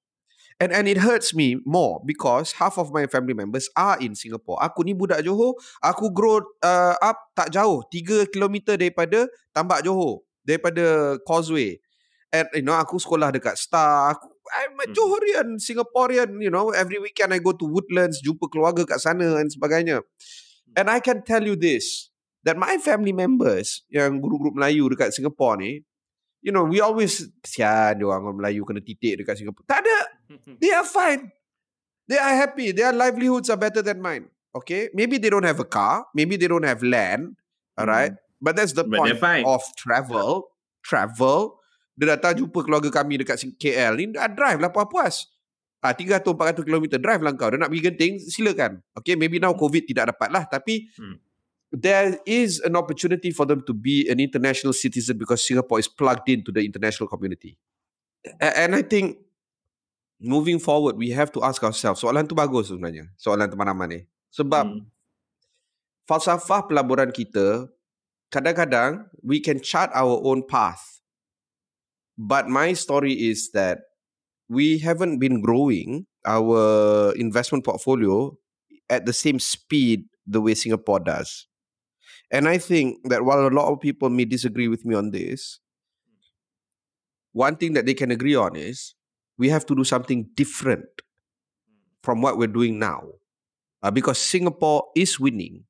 [0.62, 4.62] And and it hurts me more because half of my family members are in Singapore.
[4.62, 9.26] Aku ni budak Johor, aku grow uh, up tak jauh, 3 km daripada
[9.58, 11.82] Tambak Johor, daripada Causeway.
[12.30, 14.14] And you know, aku sekolah dekat Star.
[14.14, 14.94] Aku, I'm a Hmm.
[14.94, 19.50] Johorian, Singaporean, you know, every weekend I go to Woodlands, jumpa keluarga kat sana dan
[19.50, 20.06] sebagainya.
[20.78, 22.14] And I can tell you this,
[22.46, 25.82] that my family members yang guru-guru Melayu dekat Singapore ni,
[26.42, 29.66] you know, we always, kesian dia orang orang Melayu kena titik dekat Singapore.
[29.70, 30.00] Tak ada.
[30.62, 31.30] They are fine.
[32.10, 32.74] They are happy.
[32.74, 34.28] Their livelihoods are better than mine.
[34.52, 34.92] Okay?
[34.92, 36.10] Maybe they don't have a car.
[36.12, 37.40] Maybe they don't have land.
[37.78, 38.18] Alright?
[38.42, 40.52] But that's the But point of travel.
[40.84, 41.62] Travel.
[41.96, 44.12] Dia datang jumpa keluarga kami dekat KL ni.
[44.12, 45.30] Dah drive lah puas-puas.
[45.82, 47.50] Ah, 300-400 km drive lah kau.
[47.54, 48.82] Dia nak pergi genting, silakan.
[48.98, 50.44] Okay, maybe now COVID tidak dapat lah.
[50.50, 51.18] Tapi Hmm.
[51.72, 56.28] There is an opportunity for them to be an international citizen because Singapore is plugged
[56.28, 57.58] into the international community.
[58.40, 59.18] And I think
[60.20, 64.00] moving forward, we have to ask ourselves, soalan tu bagus sebenarnya, soalan teman Aman ni.
[64.30, 64.86] Sebab Hmm.
[66.06, 67.72] falsafah pelaburan kita,
[68.30, 71.02] kadang-kadang we can chart our own path.
[72.20, 73.88] But my story is that
[74.52, 78.36] we haven't been growing our investment portfolio
[78.92, 81.48] at the same speed the way Singapore does.
[82.32, 85.60] And I think that while a lot of people may disagree with me on this,
[87.34, 88.96] one thing that they can agree on is
[89.38, 90.86] we have to do something different
[92.04, 93.04] from what we're doing now.
[93.84, 95.64] Uh, because Singapore is winning.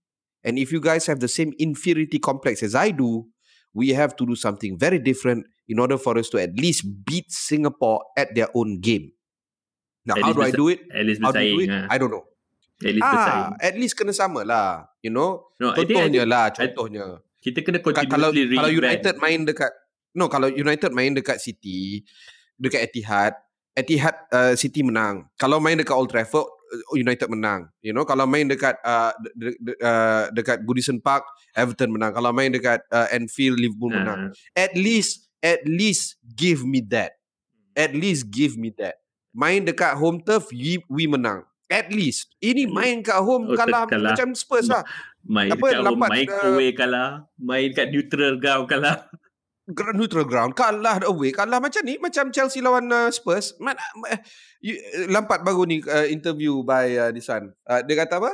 [0.43, 3.28] And if you guys have the same inferiority complex as I do,
[3.74, 7.32] we have to do something very different in order for us to at least beat
[7.32, 9.12] Singapore at their own game.
[10.06, 10.82] Now, At how do I do it?
[10.93, 11.88] At least How do you do it?
[11.89, 12.26] I don't know.
[12.81, 13.45] At least bersaing.
[13.53, 14.89] Ah, at least kena sama lah.
[15.05, 15.49] You know?
[15.61, 17.05] No, I I Contohnya lah, contohnya.
[17.41, 18.77] kita kena kalau continuously kalau reinvent.
[18.85, 19.71] United main dekat
[20.13, 22.05] no kalau United main dekat City
[22.53, 23.33] dekat Etihad
[23.73, 28.29] Etihad uh, City menang kalau main dekat Old Trafford uh, United menang you know kalau
[28.29, 31.25] main dekat uh, de, de, de, uh, dekat Goodison Park
[31.57, 36.61] Everton menang kalau main dekat uh, Anfield Liverpool menang Ah, at least at least give
[36.61, 37.17] me that
[37.73, 39.01] at least give me that
[39.33, 41.41] main dekat home turf we, we menang
[41.71, 42.36] at least.
[42.43, 44.12] Ini main kat home Oh, kalah, kalah.
[44.12, 44.84] macam Spurs lah.
[45.23, 49.07] Main apa, kat home, lambat, main uh, away kalah, main kat neutral ground kalah.
[49.95, 50.51] Neutral ground.
[50.51, 51.95] Kalah away kalah macam ni.
[51.95, 53.55] Macam Chelsea lawan uh, Spurs.
[53.63, 54.19] Man, uh,
[54.60, 54.75] you,
[55.07, 57.55] Lampard baru ni uh, interview by uh, this one.
[57.63, 58.31] Uh, dia kata apa?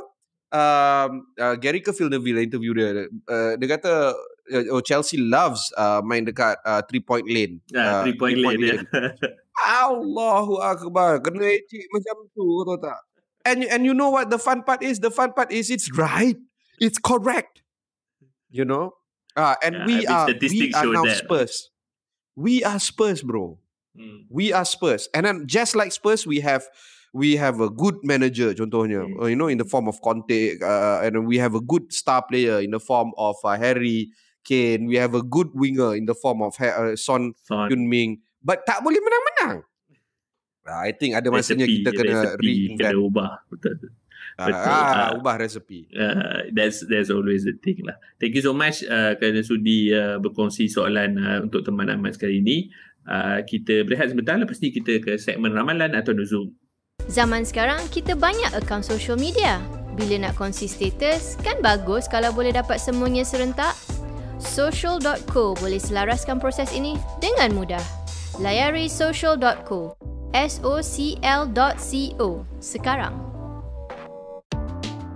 [0.48, 3.06] Um, uh, Gary Cahill Neville interview dia.
[3.28, 4.16] Uh, dia kata
[4.50, 7.62] uh, oh, Chelsea loves uh, main dekat uh, three point lane.
[7.76, 8.80] Ah, Uh, three point lane dia.
[9.84, 11.20] Allahu Akbar.
[11.22, 12.98] Kena ecik macam tu kau tahu tak
[13.48, 15.00] and and you know what the fun part is?
[15.00, 16.36] The fun part is it's right.
[16.84, 17.64] It's correct.
[18.52, 18.94] You know?
[19.36, 21.24] Uh, and Yeah, we are we are now that.
[21.24, 21.72] Spurs.
[22.36, 23.58] We are Spurs bro.
[23.98, 24.30] Hmm.
[24.30, 25.10] we are Spurs.
[25.14, 26.70] And then just like Spurs we have
[27.18, 29.02] we have a good manager contohnya.
[29.10, 32.22] Uh, you know in the form of Conte uh, and we have a good star
[32.22, 34.14] player in the form of uh, Harry
[34.46, 34.86] Kane.
[34.86, 38.22] We have a good winger in the form of Ha- uh, Son Son, Yun Ming
[38.46, 39.66] but tak boleh menang-menang
[40.70, 43.32] I think ada masanya resepi- kita kena resepi reinvent kena ubah.
[43.48, 43.74] Betul.
[44.36, 44.68] ah, betul.
[44.68, 45.10] ah, Ah.
[45.14, 47.96] ubah resepi Uh, that's that's always the thing lah.
[48.18, 52.40] Thank you so much uh, kerana sudi uh, berkongsi soalan uh, untuk teman Ahmad sekali
[52.40, 52.68] ini.
[53.04, 56.52] Uh, kita berehat sebentar lepas ni kita ke segmen ramalan atau nuzul.
[57.08, 59.64] Zaman sekarang kita banyak akaun social media.
[59.96, 63.74] Bila nak kongsi status, kan bagus kalau boleh dapat semuanya serentak?
[64.38, 67.82] Social.co boleh selaraskan proses ini dengan mudah.
[68.38, 69.98] Layari social.co.
[70.36, 73.16] S-O-C-L.co sekarang.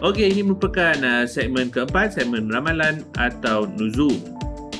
[0.02, 4.18] Okey, ini merupakan uh, segmen keempat, segmen ramalan atau nuzum.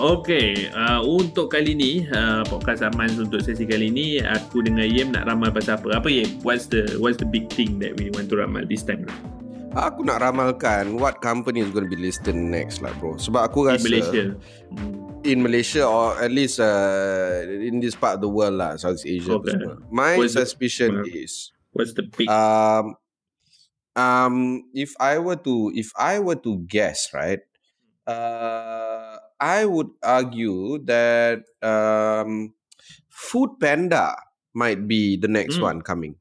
[0.02, 5.14] Okey, uh, untuk kali ni, uh, podcast Aman untuk sesi kali ni, aku dengan Yem
[5.14, 6.02] nak ramal pasal apa?
[6.02, 6.42] Apa Yem?
[6.42, 9.06] What's the what's the big thing that we want to ramal this time?
[9.72, 13.16] Aku nak ramalkan what company is going to be listed next lah bro.
[13.16, 14.24] Sebab aku In rasa Malaysia.
[14.76, 15.00] Hmm.
[15.22, 19.38] in Malaysia or at least uh, in this part of the world lah, Southeast Asia.
[19.40, 19.54] Okay.
[19.56, 19.80] semua.
[19.88, 22.28] My What's the- suspicion uh, is What's the big?
[22.28, 23.00] um
[23.96, 24.36] um
[24.76, 27.40] if I were to if I were to guess, right?
[28.04, 32.52] Uh I would argue that um
[33.08, 34.20] Food Panda
[34.52, 35.64] might be the next Mm.
[35.64, 36.20] one coming.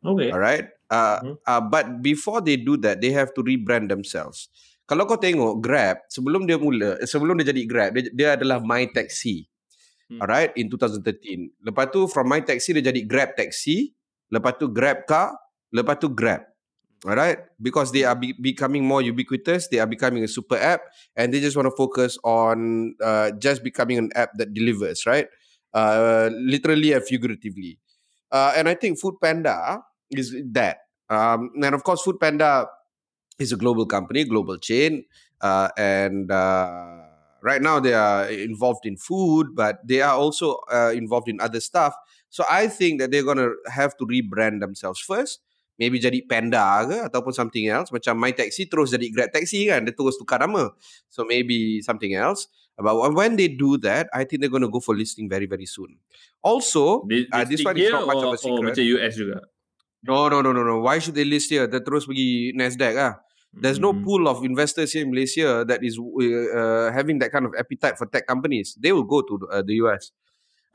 [0.00, 0.32] okay.
[0.32, 0.72] All right.
[0.86, 1.34] Uh, Mhm.
[1.42, 4.46] uh, but before they do that, they have to rebrand themselves.
[4.86, 8.86] Kalau kau tengok Grab sebelum dia mula, sebelum dia jadi Grab, dia, dia adalah My
[8.86, 9.50] Taxi.
[10.06, 10.22] Hmm.
[10.22, 11.50] Alright, in 2013.
[11.58, 13.90] Lepas tu from My Taxi dia jadi Grab Taxi,
[14.30, 15.34] lepas tu Grab Car,
[15.74, 16.46] lepas tu Grab.
[17.02, 20.86] Alright, because they are be- becoming more ubiquitous, they are becoming a super app,
[21.18, 25.26] and they just want to focus on uh, just becoming an app that delivers, right?
[25.74, 27.76] Uh, literally and figuratively.
[28.30, 30.86] Uh, and I think Food Panda is that.
[31.08, 32.66] Um, and of course, Food Panda
[33.38, 35.04] is a global company, global chain,
[35.40, 37.02] uh, and uh,
[37.42, 41.60] right now they are involved in food, but they are also uh, involved in other
[41.60, 41.94] stuff.
[42.28, 45.40] So I think that they're gonna have to rebrand themselves first.
[45.76, 47.92] Maybe jadi Panda ke ataupun something else.
[47.92, 49.84] Macam My Taxi terus jadi Grab Taxi kan.
[49.84, 50.72] Dia terus tukar nama.
[51.12, 52.48] So maybe something else.
[52.80, 55.64] But when they do that, I think they're going to go for listing very, very
[55.64, 55.96] soon.
[56.44, 58.72] Also, This, uh, this one is not much of a secret.
[58.72, 59.36] macam US juga.
[60.04, 60.80] No, no, no, no, no.
[60.80, 61.66] Why should they list here?
[61.66, 63.14] Dia terus pergi Nasdaq ah.
[63.56, 64.04] There's no Hmm.
[64.04, 68.04] pool of investors here in Malaysia that is uh, having that kind of appetite for
[68.04, 68.76] tech companies.
[68.76, 70.12] They will go to uh, the US.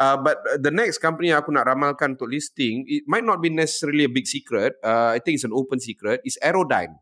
[0.01, 3.53] Uh, but the next company yang aku nak ramalkan untuk listing, it might not be
[3.53, 4.73] necessarily a big secret.
[4.81, 6.25] Uh, I think it's an open secret.
[6.25, 6.97] Is Aerodyne.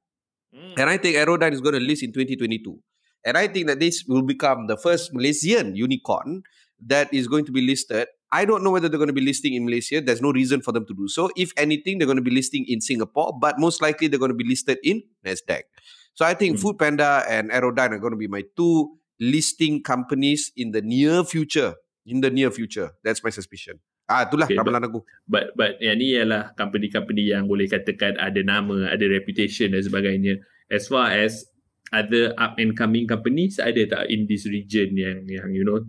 [0.52, 0.76] Hmm.
[0.76, 2.76] And I think Aerodyne is going to list in 2022.
[3.24, 6.44] And I think that this will become the first Malaysian unicorn
[6.88, 8.08] that is going to be listed.
[8.32, 10.02] I don't know whether they're going to be listing in Malaysia.
[10.02, 11.30] There's no reason for them to do so.
[11.36, 14.38] If anything, they're going to be listing in Singapore, but most likely they're going to
[14.38, 15.66] be listed in Nasdaq.
[16.14, 16.62] So I think Hmm.
[16.62, 21.24] Food Panda and Aerodyne are going to be my two listing companies in the near
[21.24, 21.74] future.
[22.06, 23.78] In the near future, that's my suspicion.
[24.10, 25.06] Ah, itulah okay, ramalan aku.
[25.30, 30.42] But but yang ni ialah company-company yang boleh katakan ada nama, ada reputation dan sebagainya.
[30.74, 31.46] As far as
[31.94, 35.82] other up and coming companies ada tak in this region yang yang you know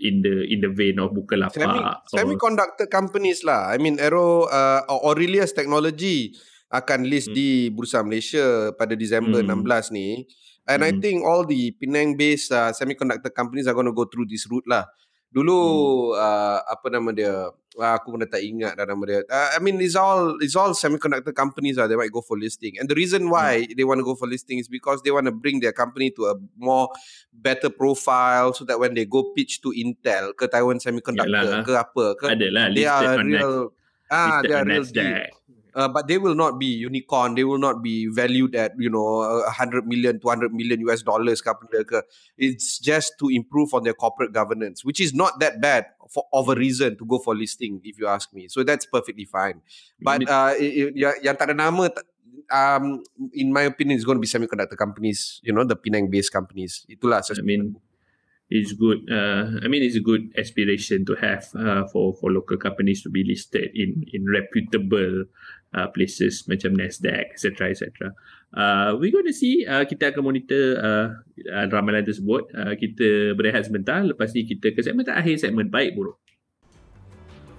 [0.00, 3.68] in the in the vein of Bukalapak Semi, or semiconductor companies lah.
[3.68, 6.32] I mean Aero uh, Aurelius Technology
[6.72, 7.36] akan list Hmm.
[7.36, 9.60] di Bursa Malaysia pada Disember Hmm.
[9.60, 10.24] 16 ni.
[10.64, 11.02] And I Hmm.
[11.02, 14.64] think all the Penang based uh, semiconductor companies are going to go through this route
[14.64, 14.86] lah.
[15.32, 15.58] Dulu
[16.12, 16.20] Hmm.
[16.20, 17.48] uh, apa nama dia?
[17.72, 19.18] Uh, aku pun tak ingat dah nama dia.
[19.24, 21.88] Uh, I mean it's all it's all semiconductor companies lah.
[21.88, 22.76] They might go for listing.
[22.76, 23.72] And the reason why Hmm.
[23.72, 26.28] they want to go for listing is because they want to bring their company to
[26.28, 26.92] a more
[27.32, 31.64] better profile so that when they go pitch to Intel ke Taiwan Semiconductor Yalah.
[31.64, 33.72] ke apa ke adalah they are real
[34.12, 35.16] ah listed they are real deal.
[35.74, 37.34] Uh, but they will not be unicorn.
[37.34, 41.42] They will not be valued at you know a 100 million 200 million US dollars
[42.36, 46.48] it's just to improve on their corporate governance which is not that bad for of
[46.48, 48.48] a reason to go for listing if you ask me.
[48.48, 49.62] So that's perfectly fine.
[50.00, 51.88] But uh, yang, tak ada nama
[52.52, 53.00] um
[53.32, 56.84] in my opinion it's going to be semiconductor companies you know the Penang based companies.
[56.84, 57.80] Itulah I mean,
[58.52, 59.08] it's good.
[59.08, 63.10] Uh, I mean, it's a good aspiration to have uh, for for local companies to
[63.10, 65.24] be listed in in reputable
[65.72, 68.12] uh, places macam Nasdaq, etc., etc.
[68.52, 69.64] Uh, we going to see.
[69.64, 71.06] Uh, kita akan monitor uh,
[71.48, 72.52] uh, ramalan tersebut.
[72.52, 74.04] Uh, kita berehat sebentar.
[74.04, 76.20] Lepas ni kita ke segmen terakhir, segmen baik buruk.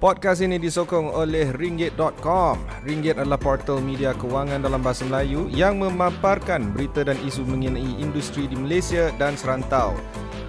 [0.03, 2.83] Podcast ini disokong oleh Ringgit.com.
[2.83, 8.51] Ringgit adalah portal media kewangan dalam bahasa Melayu yang memaparkan berita dan isu mengenai industri
[8.51, 9.95] di Malaysia dan serantau.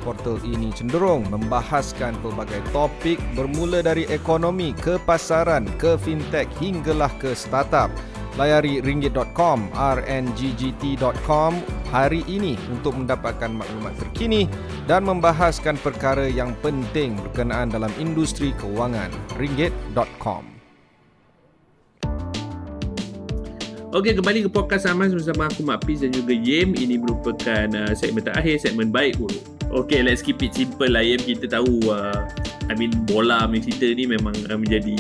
[0.04, 7.32] Portal ini cenderung membahaskan pelbagai topik bermula dari ekonomi ke pasaran ke fintech hinggalah ke
[7.32, 7.88] startup.
[8.36, 11.52] Layari ringgit.com, rnggt.com
[11.88, 14.50] hari ini untuk mendapatkan maklumat terkini
[14.90, 19.08] dan membahaskan perkara yang penting berkenaan dalam industri kewangan.
[19.38, 20.54] ringgit.com.
[23.94, 26.74] Okey, kembali ke podcast Amas bersama aku Mak Piz dan juga Yem.
[26.74, 29.53] Ini merupakan uh, segmen terakhir, segmen baik buruk.
[29.74, 31.18] Okey, let's keep it simple lah Yem.
[31.18, 32.30] Kita tahu, uh,
[32.70, 34.94] I mean bola cerita ni memang uh, menjadi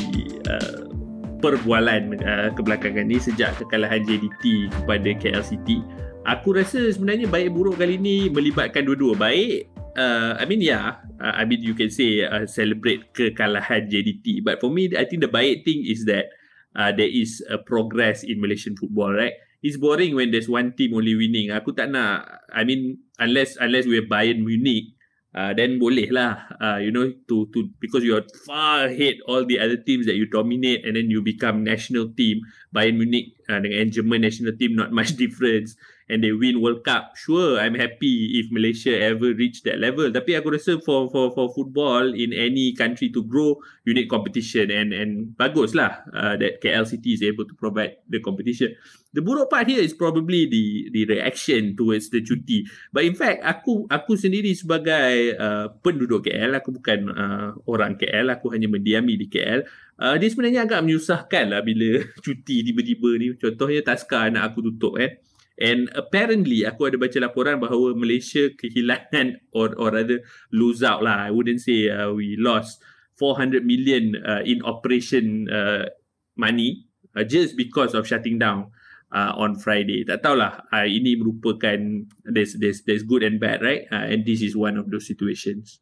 [0.50, 0.90] uh,
[1.38, 5.78] perbualan uh, kebelakangan ni sejak kekalahan JDT kepada KL City.
[6.26, 9.14] Aku rasa sebenarnya baik buruk kali ni melibatkan dua-dua.
[9.14, 14.42] Baik, uh, I mean yeah, uh, I mean you can say uh, celebrate kekalahan JDT.
[14.42, 16.34] But for me, I think the baik thing is that
[16.74, 19.38] uh, there is a progress in Malaysian football, right?
[19.64, 21.48] It's boring when there's one team only winning.
[21.48, 24.92] Aku tak nak I mean unless unless we Bayern Munich
[25.32, 26.44] uh, then boleh lah.
[26.60, 30.28] Uh, you know to to because you're far ahead all the other teams that you
[30.28, 32.44] dominate and then you become national team.
[32.76, 37.16] Bayern Munich uh, dengan German national team not much difference and they win World Cup
[37.16, 40.12] sure I'm happy if Malaysia ever reach that level.
[40.12, 43.56] Tapi aku rasa for for for football in any country to grow
[43.88, 47.96] you need competition and and bagus lah uh, that KL City is able to provide
[48.08, 48.76] the competition.
[49.14, 52.66] The buruk part here is probably the the reaction towards the cuti.
[52.92, 58.28] But in fact aku aku sendiri sebagai uh, penduduk KL aku bukan uh, orang KL
[58.34, 59.64] aku hanya mendiami di KL
[60.02, 63.26] uh, dia sebenarnya agak menyusahkan lah bila cuti tiba-tiba ni.
[63.38, 69.38] Contohnya taska anak aku tutup eh And apparently aku ada baca laporan bahawa Malaysia kehilangan
[69.54, 70.18] or or rather
[70.50, 71.26] lose out lah.
[71.26, 72.82] I wouldn't say uh, we lost
[73.14, 75.86] 400 million uh, in operation uh,
[76.34, 78.74] money uh, just because of shutting down
[79.14, 80.02] uh, on Friday.
[80.02, 81.78] Tak tahulah uh, ini merupakan
[82.26, 83.86] there's there's there's good and bad right?
[83.94, 85.78] Uh, and this is one of those situations.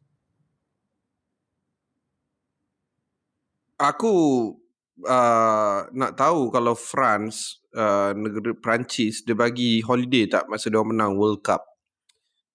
[3.81, 4.53] Aku
[5.01, 11.17] uh, nak tahu kalau France uh, negara Perancis dia bagi holiday tak masa dia menang
[11.17, 11.65] World Cup.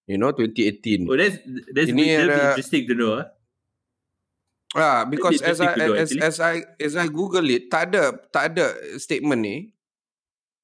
[0.07, 1.05] You know 2018.
[1.05, 1.37] Oh that's
[1.69, 3.13] that's Ini Ini ada- interesting to know.
[3.19, 3.27] ah.
[4.71, 8.53] Ah, because as I know, as, as I as I Google it, tak ada tak
[8.53, 8.69] ada
[9.01, 9.57] statement ni.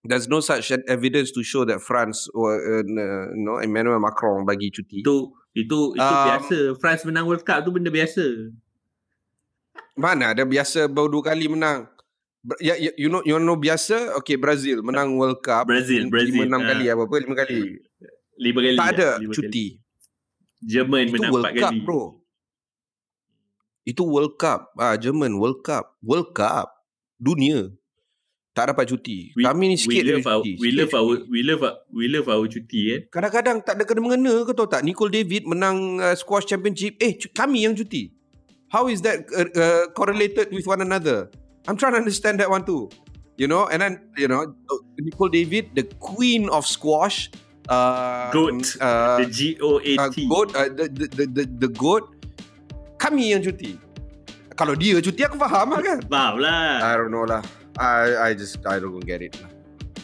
[0.06, 4.70] There's no such evidence to show that France or uh, you know Emmanuel Macron bagi
[4.70, 5.02] cuti.
[5.02, 6.58] Itu itu itu Um, biasa.
[6.78, 8.54] France menang World Cup tu benda biasa.
[9.96, 11.88] Mana ada biasa baru dua kali menang.
[12.62, 14.14] Ya, ya, you know you know biasa?
[14.22, 16.68] Okay Brazil menang World Cup Brazil, lim- Brazil, lima enam ah.
[16.70, 17.60] kali apa apa lima kali.
[18.38, 18.78] Lima kali.
[18.78, 19.66] tak ada lima cuti.
[19.80, 19.82] Kali.
[20.62, 21.80] Jerman itu menang World Cup kali.
[21.82, 22.04] bro.
[23.82, 24.62] Itu World Cup.
[24.78, 25.98] Ah Jerman World Cup.
[26.06, 26.70] World Cup?
[27.18, 27.74] Dunia.
[28.56, 29.36] Tak dapat cuti.
[29.36, 31.62] We, kami ni we sikit love je our, cuti we sikit love our we love
[31.66, 33.02] our- we love our cuti kan.
[33.12, 34.80] kadang-kadang tak ada kena mengena kau tahu tak?
[34.80, 36.96] Nicole David menang uh, squash championship.
[37.04, 38.15] Eh kami yang cuti
[38.76, 41.32] how is that uh, uh, correlated with one another?
[41.64, 42.92] I'm trying to understand that one too.
[43.40, 44.52] You know and then you know
[45.00, 47.32] Nicole David the queen of squash
[47.72, 48.76] uh, Goat.
[48.84, 50.28] uh, The G O A uh, T.
[50.28, 52.12] goat uh, the, the, the, the, the goat.
[53.00, 53.80] Kami yang cuti.
[54.56, 56.00] Kalau dia cuti aku faham lah kan?
[56.08, 56.80] Faham lah.
[56.80, 57.44] I don't know lah.
[57.76, 59.55] I I just I don't get it lah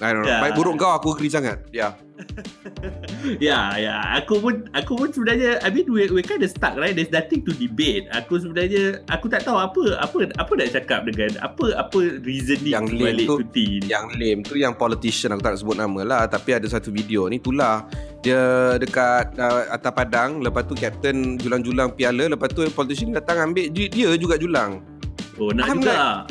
[0.02, 0.42] I don't know Ya.
[0.42, 1.94] Baik buruk kau aku agree sangat Ya
[3.42, 3.98] Ya, ya.
[4.22, 6.94] Aku pun aku pun sebenarnya I mean we we kind of stuck right.
[6.94, 8.10] There's nothing to debate.
[8.14, 12.88] Aku sebenarnya aku tak tahu apa apa apa nak cakap dengan apa apa reasoning Yang
[12.94, 13.88] lame balik tu, cuti ni.
[13.90, 17.26] Yang lame tu yang politician Aku tak nak sebut nama lah Tapi ada satu video
[17.30, 17.86] ni Itulah
[18.22, 23.70] Dia dekat uh, atas padang Lepas tu captain Julang-julang piala Lepas tu politician datang ambil
[23.70, 24.82] Dia, dia juga julang
[25.42, 26.28] Oh, nak I'm juga.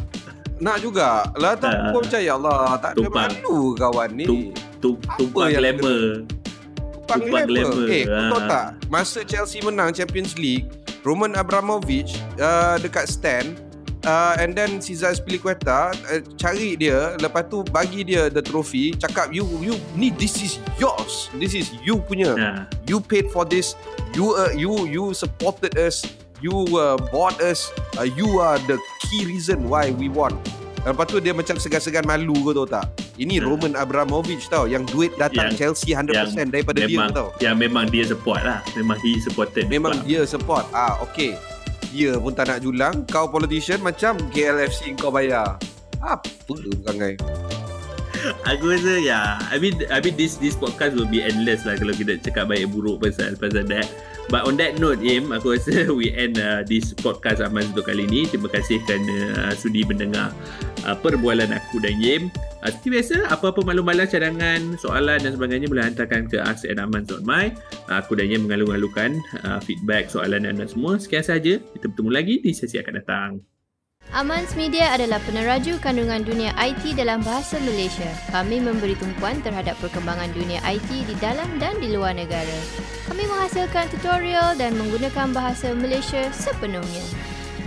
[0.60, 1.88] Nak juga Lah tak Ah.
[1.88, 6.24] Aku percaya Allah Tak ada malu kawan ni Tu- Tu tumpang yang glamour.
[6.24, 7.72] Tumpang tumpang glamour.
[7.74, 7.86] glamour.
[7.90, 8.46] Eh kau tahu Ah.
[8.46, 10.68] tak Masa Chelsea menang Champions League
[11.00, 13.56] Roman Abramovich uh, Dekat stand
[14.04, 19.32] uh, And then Cesar Spilicueta uh, Cari dia Lepas tu bagi dia The trophy Cakap
[19.32, 22.56] you You ni This is yours This is you punya Nah.
[22.84, 23.72] You paid for this
[24.12, 26.04] You uh, you you supported us
[26.40, 30.40] You uh, bought us uh, You are the key reason Why we won
[30.80, 33.46] Lepas tu dia macam segan-segan malu kau tahu tak Ini Hmm.
[33.46, 37.84] Roman Abramovich tau Yang duit datang Yang- Chelsea 100% daripada dia memang, tau Yang memang
[37.86, 38.64] dia support lah.
[38.72, 39.68] Memang he supported.
[39.68, 40.08] Memang club.
[40.08, 41.36] dia support Ah okay
[41.92, 45.60] Dia pun tak nak julang Kau politician macam KLFC kau bayar
[46.00, 47.20] Apa perangai
[48.46, 49.20] Aku rasa ya.
[49.48, 52.68] I mean I mean this this podcast will be endless lah kalau kita cakap baik
[52.68, 53.88] buruk pasal pasal that.
[54.30, 58.06] But on that note, Im, aku rasa we end uh, this podcast Aman untuk kali
[58.06, 58.30] ini.
[58.30, 60.30] Terima kasih kerana uh, sudi mendengar
[60.86, 62.30] uh, perbualan aku dan Yim.
[62.62, 67.44] Uh, seperti biasa, apa-apa malu-malu cadangan, soalan dan sebagainya boleh hantarkan ke ask@aman.my.
[67.90, 70.94] Uh, aku dan Yim mengalu-alukan uh, feedback, soalan anda semua.
[71.02, 71.58] Sekian saja.
[71.58, 73.30] Kita bertemu lagi di sesi akan datang.
[74.10, 78.10] Amans Media adalah peneraju kandungan dunia IT dalam bahasa Malaysia.
[78.34, 82.58] Kami memberi tumpuan terhadap perkembangan dunia IT di dalam dan di luar negara.
[83.06, 87.06] Kami menghasilkan tutorial dan menggunakan bahasa Malaysia sepenuhnya.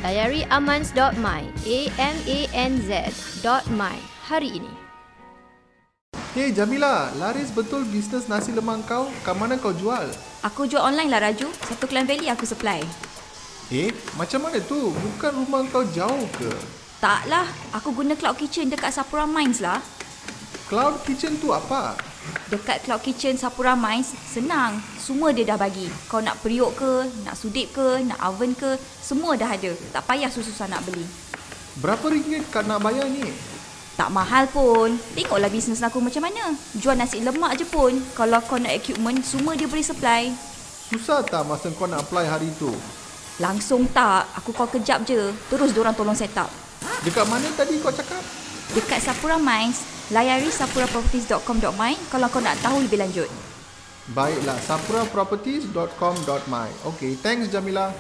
[0.03, 3.07] Layari amans.my, A-M-A-N-Z.my
[4.27, 4.73] hari ini.
[6.35, 9.07] Hey Jamila, laris betul bisnes nasi lemak kau?
[9.23, 10.11] Kat mana kau jual?
[10.43, 11.47] Aku jual online lah Raju.
[11.71, 12.83] Satu Klang Valley aku supply.
[13.73, 14.93] Eh, macam mana tu?
[14.93, 16.53] Bukan rumah kau jauh ke?
[17.01, 19.81] Tak lah, aku guna Cloud Kitchen dekat Sapura Mines lah.
[20.69, 21.97] Cloud Kitchen tu apa?
[22.53, 24.77] Dekat Cloud Kitchen Sapura Mines, senang.
[25.01, 25.89] Semua dia dah bagi.
[26.05, 29.73] Kau nak periuk ke, nak sudip ke, nak oven ke, semua dah ada.
[29.89, 31.09] Tak payah susah-susah nak beli.
[31.81, 33.25] Berapa ringgit kau nak bayar ni?
[33.97, 35.01] Tak mahal pun.
[35.17, 36.53] Tengoklah bisnes aku macam mana.
[36.77, 37.89] Jual nasi lemak je pun.
[38.13, 40.29] Kalau kau nak equipment, semua dia boleh supply.
[40.93, 42.69] Susah tak masa kau nak apply hari tu?
[43.41, 44.29] Langsung tak.
[44.37, 45.33] Aku call kejap je.
[45.49, 46.53] Terus diorang tolong set up.
[47.01, 48.21] Dekat mana tadi kau cakap?
[48.73, 53.29] Dekat Sapura Mines, layari sapuraproperties.com.my kalau kau nak tahu lebih lanjut.
[54.11, 56.67] Baiklah, sapuraproperties.com.my.
[56.91, 57.95] Okay, thanks Jamila.